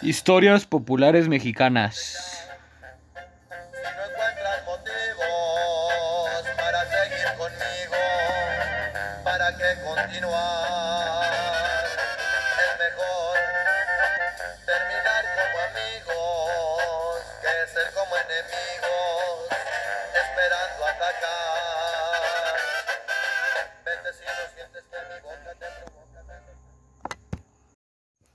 Historias 0.00 0.64
populares 0.64 1.28
mexicanas. 1.28 2.38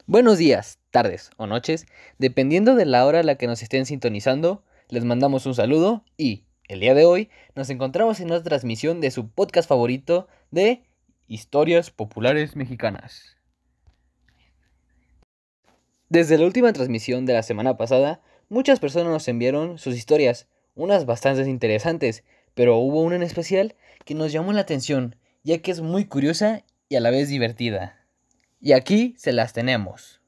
Buenos 0.05 0.37
días, 0.37 0.77
tardes 0.93 1.31
o 1.37 1.47
noches, 1.47 1.87
dependiendo 2.19 2.75
de 2.75 2.85
la 2.85 3.05
hora 3.05 3.19
a 3.19 3.23
la 3.23 3.35
que 3.35 3.47
nos 3.47 3.63
estén 3.63 3.85
sintonizando, 3.85 4.63
les 4.89 5.03
mandamos 5.03 5.45
un 5.47 5.55
saludo 5.55 6.05
y 6.17 6.43
el 6.69 6.79
día 6.79 6.93
de 6.93 7.03
hoy 7.03 7.29
nos 7.55 7.69
encontramos 7.71 8.19
en 8.19 8.27
una 8.27 8.43
transmisión 8.43 9.01
de 9.01 9.11
su 9.11 9.27
podcast 9.27 9.67
favorito 9.67 10.27
de 10.51 10.83
Historias 11.27 11.89
populares 11.89 12.55
mexicanas. 12.55 13.37
Desde 16.09 16.37
la 16.37 16.45
última 16.45 16.71
transmisión 16.73 17.25
de 17.25 17.33
la 17.33 17.41
semana 17.41 17.75
pasada, 17.75 18.21
muchas 18.49 18.79
personas 18.79 19.11
nos 19.11 19.27
enviaron 19.27 19.79
sus 19.79 19.95
historias, 19.95 20.47
unas 20.75 21.05
bastante 21.07 21.49
interesantes, 21.49 22.23
pero 22.53 22.77
hubo 22.77 23.01
una 23.01 23.15
en 23.15 23.23
especial 23.23 23.75
que 24.05 24.13
nos 24.13 24.31
llamó 24.31 24.53
la 24.53 24.61
atención, 24.61 25.15
ya 25.43 25.57
que 25.57 25.71
es 25.71 25.81
muy 25.81 26.05
curiosa 26.05 26.63
y 26.87 26.97
a 26.97 26.99
la 26.99 27.09
vez 27.09 27.29
divertida. 27.29 28.05
Y 28.61 28.73
aquí 28.73 29.15
se 29.17 29.31
las 29.31 29.53
tenemos. 29.53 30.22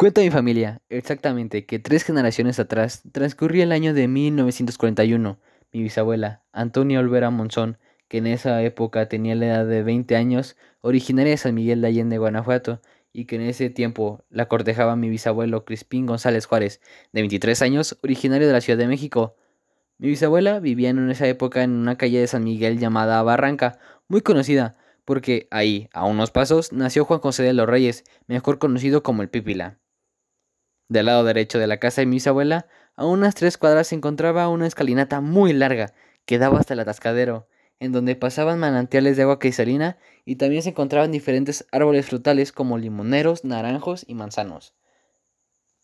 Cuenta 0.00 0.22
mi 0.22 0.30
familia, 0.30 0.80
exactamente, 0.88 1.66
que 1.66 1.78
tres 1.78 2.04
generaciones 2.04 2.58
atrás 2.58 3.02
transcurría 3.12 3.64
el 3.64 3.70
año 3.70 3.92
de 3.92 4.08
1941. 4.08 5.38
Mi 5.74 5.82
bisabuela, 5.82 6.42
Antonia 6.52 7.00
Olvera 7.00 7.28
Monzón, 7.28 7.76
que 8.08 8.16
en 8.16 8.26
esa 8.26 8.62
época 8.62 9.10
tenía 9.10 9.34
la 9.34 9.44
edad 9.48 9.66
de 9.66 9.82
20 9.82 10.16
años, 10.16 10.56
originaria 10.80 11.32
de 11.32 11.36
San 11.36 11.54
Miguel 11.54 11.82
de 11.82 11.88
Allende, 11.88 12.16
Guanajuato, 12.16 12.80
y 13.12 13.26
que 13.26 13.36
en 13.36 13.42
ese 13.42 13.68
tiempo 13.68 14.24
la 14.30 14.48
cortejaba 14.48 14.96
mi 14.96 15.10
bisabuelo 15.10 15.66
Crispín 15.66 16.06
González 16.06 16.46
Juárez, 16.46 16.80
de 17.12 17.20
23 17.20 17.60
años, 17.60 17.98
originario 18.02 18.46
de 18.46 18.54
la 18.54 18.62
Ciudad 18.62 18.78
de 18.78 18.88
México. 18.88 19.36
Mi 19.98 20.08
bisabuela 20.08 20.60
vivía 20.60 20.88
en 20.88 21.10
esa 21.10 21.26
época 21.26 21.62
en 21.62 21.72
una 21.72 21.98
calle 21.98 22.20
de 22.20 22.26
San 22.26 22.44
Miguel 22.44 22.78
llamada 22.78 23.22
Barranca, 23.22 23.78
muy 24.08 24.22
conocida, 24.22 24.78
porque 25.04 25.46
ahí, 25.50 25.90
a 25.92 26.06
unos 26.06 26.30
pasos, 26.30 26.72
nació 26.72 27.04
Juan 27.04 27.20
José 27.20 27.42
de 27.42 27.52
los 27.52 27.68
Reyes, 27.68 28.04
mejor 28.28 28.58
conocido 28.58 29.02
como 29.02 29.20
el 29.20 29.28
Pípila. 29.28 29.79
Del 30.90 31.06
lado 31.06 31.22
derecho 31.22 31.60
de 31.60 31.68
la 31.68 31.76
casa 31.76 32.00
de 32.00 32.06
mi 32.06 32.16
bisabuela, 32.16 32.66
a 32.96 33.06
unas 33.06 33.36
tres 33.36 33.56
cuadras 33.56 33.86
se 33.86 33.94
encontraba 33.94 34.48
una 34.48 34.66
escalinata 34.66 35.20
muy 35.20 35.52
larga 35.52 35.94
que 36.26 36.36
daba 36.36 36.58
hasta 36.58 36.74
el 36.74 36.80
atascadero, 36.80 37.46
en 37.78 37.92
donde 37.92 38.16
pasaban 38.16 38.58
manantiales 38.58 39.16
de 39.16 39.22
agua 39.22 39.38
cristalina 39.38 39.98
y 40.24 40.34
también 40.34 40.64
se 40.64 40.70
encontraban 40.70 41.12
diferentes 41.12 41.64
árboles 41.70 42.06
frutales 42.06 42.50
como 42.50 42.76
limoneros, 42.76 43.44
naranjos 43.44 44.04
y 44.08 44.16
manzanos. 44.16 44.74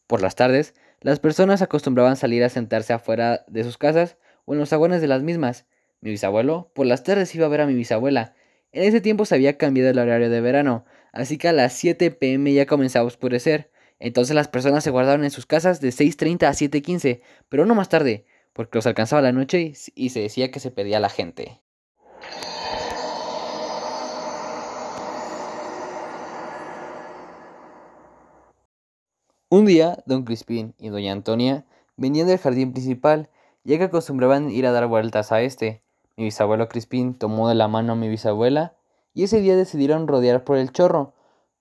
Por 0.09 0.23
las 0.23 0.35
tardes, 0.35 0.75
las 1.01 1.21
personas 1.21 1.63
acostumbraban 1.63 2.17
salir 2.17 2.43
a 2.43 2.49
sentarse 2.49 2.93
afuera 2.93 3.45
de 3.47 3.63
sus 3.63 3.79
casas 3.79 4.17
o 4.45 4.55
en 4.55 4.59
los 4.59 4.73
aguanes 4.73 5.01
de 5.01 5.07
las 5.07 5.23
mismas. 5.23 5.67
Mi 6.01 6.11
bisabuelo 6.11 6.73
por 6.75 6.87
las 6.87 7.05
tardes 7.05 7.33
iba 7.33 7.47
a 7.47 7.49
ver 7.49 7.61
a 7.61 7.67
mi 7.67 7.75
bisabuela. 7.75 8.35
En 8.73 8.83
ese 8.83 9.01
tiempo 9.01 9.25
se 9.25 9.37
había 9.37 9.57
cambiado 9.57 9.89
el 9.89 10.01
horario 10.01 10.31
de 10.31 10.41
verano, 10.41 10.85
así 11.13 11.39
que 11.39 11.47
a 11.47 11.53
las 11.53 11.75
7 11.75 12.11
pm 12.11 12.53
ya 12.53 12.67
comenzaba 12.67 13.05
a 13.05 13.07
oscurecer. 13.07 13.71
Entonces 13.99 14.35
las 14.35 14.49
personas 14.49 14.85
se 14.85 14.91
guardaban 14.91 15.25
en 15.25 15.31
sus 15.31 15.47
casas 15.47 15.81
de 15.81 15.89
6.30 15.89 16.47
a 16.47 16.53
7.15, 16.53 17.23
pero 17.49 17.65
no 17.65 17.75
más 17.75 17.89
tarde, 17.89 18.27
porque 18.53 18.79
los 18.79 18.87
alcanzaba 18.87 19.23
la 19.23 19.33
noche 19.33 19.73
y, 19.95 20.11
se 20.11 20.21
decía 20.21 20.51
que 20.51 20.61
se 20.61 20.71
perdía 20.71 21.01
la 21.01 21.09
gente. 21.09 21.61
Un 29.49 29.65
día, 29.65 30.03
don 30.07 30.25
Crispín 30.25 30.75
y 30.79 30.89
doña 30.89 31.13
Antonia 31.13 31.65
venían 31.97 32.27
del 32.27 32.39
jardín 32.39 32.73
principal, 32.73 33.31
ya 33.65 33.79
que 33.79 33.85
acostumbraban 33.85 34.51
ir 34.51 34.67
a 34.67 34.73
dar 34.73 34.87
vueltas 34.87 35.33
a 35.33 35.41
este. 35.41 35.83
Mi 36.17 36.25
bisabuelo 36.25 36.69
Crispín 36.69 37.15
tomó 37.15 37.49
de 37.49 37.55
la 37.55 37.69
mano 37.69 37.93
a 37.93 37.97
mi 37.97 38.09
bisabuela 38.09 38.75
y 39.15 39.25
ese 39.25 39.41
día 39.41 39.57
decidieron 39.57 40.09
rodear 40.09 40.45
por 40.45 40.59
el 40.59 40.73
chorro 40.73 41.15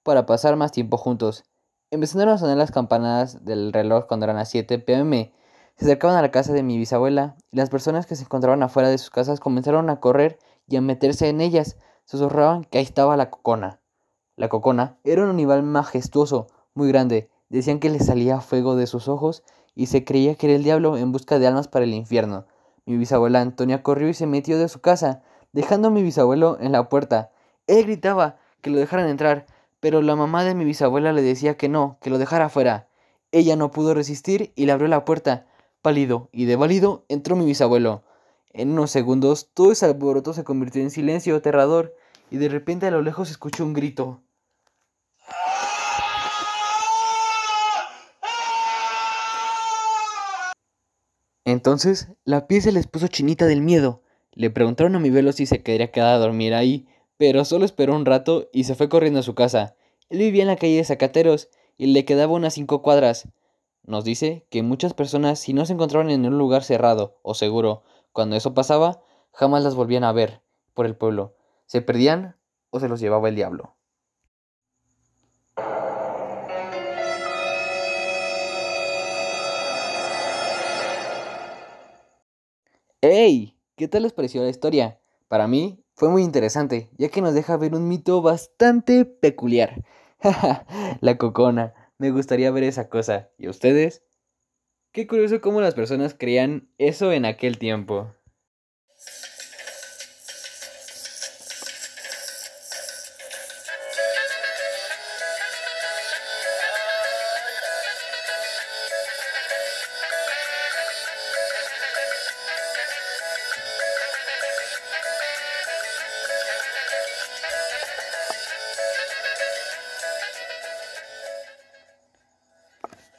para 0.03 0.25
pasar 0.25 0.55
más 0.55 0.71
tiempo 0.71 0.97
juntos. 0.97 1.45
Empezaron 1.91 2.29
a 2.29 2.37
sonar 2.37 2.57
las 2.57 2.71
campanadas 2.71 3.45
del 3.45 3.71
reloj 3.71 4.07
cuando 4.07 4.25
eran 4.25 4.37
las 4.37 4.49
7 4.49 4.79
pm. 4.79 5.31
Se 5.77 5.85
acercaban 5.85 6.17
a 6.17 6.21
la 6.21 6.31
casa 6.31 6.51
de 6.51 6.63
mi 6.63 6.77
bisabuela 6.77 7.35
y 7.51 7.57
las 7.57 7.69
personas 7.69 8.07
que 8.07 8.15
se 8.15 8.23
encontraban 8.23 8.63
afuera 8.63 8.89
de 8.89 8.97
sus 8.97 9.11
casas 9.11 9.39
comenzaron 9.39 9.89
a 9.89 9.99
correr 9.99 10.39
y 10.67 10.77
a 10.77 10.81
meterse 10.81 11.29
en 11.29 11.41
ellas. 11.41 11.77
Susurraban 12.05 12.63
que 12.63 12.79
ahí 12.79 12.83
estaba 12.83 13.15
la 13.17 13.29
cocona. 13.29 13.81
La 14.35 14.49
cocona 14.49 14.97
era 15.03 15.23
un 15.23 15.29
animal 15.29 15.61
majestuoso, 15.61 16.47
muy 16.73 16.87
grande. 16.87 17.29
Decían 17.49 17.79
que 17.79 17.89
le 17.89 17.99
salía 17.99 18.41
fuego 18.41 18.75
de 18.75 18.87
sus 18.87 19.07
ojos 19.07 19.43
y 19.75 19.85
se 19.85 20.03
creía 20.03 20.35
que 20.35 20.47
era 20.47 20.55
el 20.55 20.63
diablo 20.63 20.97
en 20.97 21.11
busca 21.11 21.37
de 21.37 21.45
almas 21.45 21.67
para 21.67 21.85
el 21.85 21.93
infierno. 21.93 22.45
Mi 22.85 22.97
bisabuela 22.97 23.41
Antonia 23.41 23.83
corrió 23.83 24.09
y 24.09 24.13
se 24.15 24.25
metió 24.25 24.57
de 24.57 24.69
su 24.69 24.81
casa, 24.81 25.21
dejando 25.53 25.89
a 25.89 25.91
mi 25.91 26.01
bisabuelo 26.01 26.57
en 26.59 26.71
la 26.71 26.89
puerta. 26.89 27.31
Él 27.67 27.83
gritaba 27.85 28.37
que 28.61 28.71
lo 28.71 28.79
dejaran 28.79 29.07
entrar, 29.07 29.45
pero 29.79 30.01
la 30.01 30.15
mamá 30.15 30.43
de 30.43 30.55
mi 30.55 30.65
bisabuela 30.65 31.13
le 31.13 31.21
decía 31.21 31.57
que 31.57 31.69
no, 31.69 31.97
que 32.01 32.09
lo 32.09 32.17
dejara 32.17 32.45
afuera. 32.45 32.89
Ella 33.31 33.55
no 33.55 33.71
pudo 33.71 33.93
resistir 33.93 34.53
y 34.55 34.65
le 34.65 34.71
abrió 34.71 34.87
la 34.87 35.05
puerta. 35.05 35.47
Pálido 35.81 36.29
y 36.31 36.45
devalido 36.45 37.05
entró 37.09 37.35
mi 37.35 37.45
bisabuelo. 37.45 38.03
En 38.51 38.71
unos 38.71 38.91
segundos 38.91 39.51
todo 39.53 39.71
ese 39.71 39.85
alboroto 39.85 40.33
se 40.33 40.43
convirtió 40.43 40.81
en 40.81 40.89
silencio 40.89 41.35
aterrador 41.35 41.93
y 42.31 42.37
de 42.37 42.49
repente 42.49 42.87
a 42.87 42.91
lo 42.91 43.01
lejos 43.01 43.29
escuchó 43.29 43.65
un 43.65 43.73
grito. 43.73 44.21
Entonces 51.43 52.09
la 52.23 52.47
piel 52.47 52.61
se 52.61 52.71
les 52.71 52.87
puso 52.87 53.07
chinita 53.07 53.45
del 53.45 53.61
miedo. 53.61 54.01
Le 54.31 54.49
preguntaron 54.49 54.95
a 54.95 54.99
mi 54.99 55.09
velo 55.09 55.31
si 55.31 55.45
se 55.45 55.61
quería 55.61 55.91
quedar 55.91 56.15
a 56.15 56.17
dormir 56.17 56.53
ahí, 56.53 56.87
pero 57.17 57.45
solo 57.45 57.65
esperó 57.65 57.95
un 57.95 58.05
rato 58.05 58.49
y 58.51 58.65
se 58.65 58.75
fue 58.75 58.89
corriendo 58.89 59.19
a 59.19 59.23
su 59.23 59.35
casa. 59.35 59.75
Él 60.09 60.19
vivía 60.19 60.43
en 60.43 60.49
la 60.49 60.57
calle 60.57 60.77
de 60.77 60.83
Zacateros 60.83 61.49
y 61.77 61.87
le 61.87 62.05
quedaba 62.05 62.33
unas 62.33 62.53
cinco 62.53 62.81
cuadras. 62.81 63.27
Nos 63.83 64.03
dice 64.03 64.45
que 64.49 64.63
muchas 64.63 64.93
personas, 64.93 65.39
si 65.39 65.53
no 65.53 65.65
se 65.65 65.73
encontraban 65.73 66.09
en 66.09 66.25
un 66.25 66.37
lugar 66.37 66.63
cerrado 66.63 67.17
o 67.21 67.33
seguro, 67.33 67.83
cuando 68.11 68.35
eso 68.35 68.53
pasaba, 68.53 69.01
jamás 69.31 69.63
las 69.63 69.75
volvían 69.75 70.03
a 70.03 70.11
ver 70.11 70.41
por 70.73 70.85
el 70.85 70.95
pueblo. 70.95 71.35
Se 71.65 71.81
perdían 71.81 72.35
o 72.69 72.79
se 72.79 72.89
los 72.89 72.99
llevaba 72.99 73.29
el 73.29 73.35
diablo. 73.35 73.75
¡Ey! 83.01 83.55
¿Qué 83.75 83.87
tal 83.87 84.03
les 84.03 84.13
pareció 84.13 84.41
la 84.41 84.49
historia? 84.49 84.99
Para 85.27 85.47
mí 85.47 85.84
fue 85.95 86.09
muy 86.09 86.23
interesante, 86.23 86.89
ya 86.97 87.07
que 87.07 87.21
nos 87.21 87.33
deja 87.33 87.55
ver 87.55 87.73
un 87.73 87.87
mito 87.87 88.21
bastante 88.21 89.05
peculiar. 89.05 89.81
la 91.01 91.17
cocona. 91.17 91.73
Me 91.97 92.11
gustaría 92.11 92.51
ver 92.51 92.63
esa 92.63 92.89
cosa. 92.89 93.29
¿Y 93.37 93.47
ustedes? 93.47 94.03
Qué 94.91 95.07
curioso 95.07 95.39
cómo 95.39 95.61
las 95.61 95.73
personas 95.73 96.13
creían 96.13 96.69
eso 96.77 97.13
en 97.13 97.23
aquel 97.23 97.57
tiempo. 97.57 98.13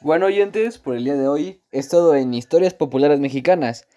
Bueno 0.01 0.25
oyentes, 0.27 0.77
por 0.77 0.95
el 0.95 1.05
día 1.05 1.15
de 1.15 1.27
hoy 1.27 1.63
es 1.71 1.89
todo 1.89 2.15
en 2.15 2.31
Historias 2.31 2.75
Populares 2.75 3.19
Mexicanas. 3.19 3.87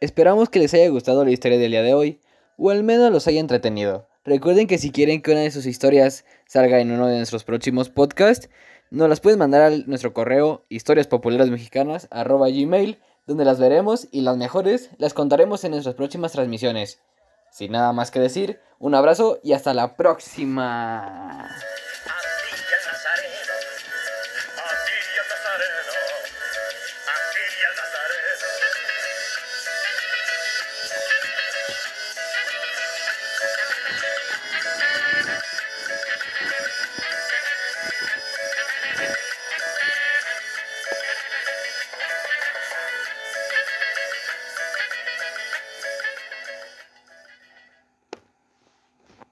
Esperamos 0.00 0.48
que 0.48 0.58
les 0.58 0.72
haya 0.72 0.88
gustado 0.88 1.22
la 1.22 1.32
historia 1.32 1.58
del 1.58 1.72
día 1.72 1.82
de 1.82 1.92
hoy, 1.92 2.18
o 2.56 2.70
al 2.70 2.82
menos 2.82 3.12
los 3.12 3.28
haya 3.28 3.40
entretenido. 3.40 4.08
Recuerden 4.24 4.66
que 4.66 4.78
si 4.78 4.90
quieren 4.90 5.20
que 5.20 5.32
una 5.32 5.40
de 5.40 5.50
sus 5.50 5.66
historias 5.66 6.24
salga 6.46 6.80
en 6.80 6.90
uno 6.90 7.08
de 7.08 7.18
nuestros 7.18 7.44
próximos 7.44 7.90
podcasts, 7.90 8.48
nos 8.90 9.10
las 9.10 9.20
pueden 9.20 9.38
mandar 9.38 9.60
a 9.60 9.68
nuestro 9.86 10.14
correo 10.14 10.64
historiaspopularesmexicanas.gmail, 10.70 12.98
donde 13.26 13.44
las 13.44 13.60
veremos 13.60 14.08
y 14.10 14.22
las 14.22 14.38
mejores 14.38 14.88
las 14.96 15.12
contaremos 15.12 15.62
en 15.64 15.72
nuestras 15.72 15.94
próximas 15.94 16.32
transmisiones. 16.32 17.02
Sin 17.50 17.72
nada 17.72 17.92
más 17.92 18.10
que 18.10 18.20
decir, 18.20 18.60
un 18.78 18.94
abrazo 18.94 19.40
y 19.42 19.52
hasta 19.52 19.74
la 19.74 19.94
próxima. 19.94 21.50